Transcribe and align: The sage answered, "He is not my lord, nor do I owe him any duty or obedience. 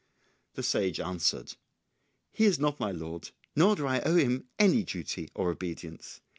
The 0.55 0.63
sage 0.63 0.99
answered, 0.99 1.53
"He 2.31 2.45
is 2.45 2.57
not 2.57 2.79
my 2.79 2.91
lord, 2.91 3.29
nor 3.55 3.75
do 3.75 3.85
I 3.85 3.99
owe 4.01 4.15
him 4.15 4.47
any 4.57 4.81
duty 4.83 5.29
or 5.35 5.51
obedience. 5.51 6.21